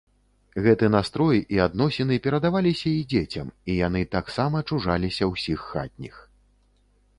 [0.67, 6.15] Гэты настрой і адносіны перадаваліся і дзецям, і яны таксама чужаліся ўсіх хатніх.